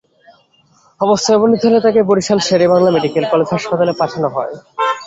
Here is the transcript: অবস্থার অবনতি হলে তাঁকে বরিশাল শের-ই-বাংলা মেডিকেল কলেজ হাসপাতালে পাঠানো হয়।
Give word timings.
অবস্থার 1.01 1.37
অবনতি 1.37 1.63
হলে 1.67 1.79
তাঁকে 1.85 2.01
বরিশাল 2.09 2.39
শের-ই-বাংলা 2.47 2.89
মেডিকেল 2.95 3.25
কলেজ 3.31 3.47
হাসপাতালে 3.53 3.93
পাঠানো 3.99 4.27
হয়। 4.35 4.53